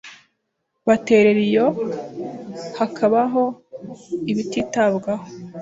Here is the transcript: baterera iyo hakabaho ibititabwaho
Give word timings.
baterera 0.87 1.41
iyo 1.49 1.67
hakabaho 2.77 3.43
ibititabwaho 4.31 5.25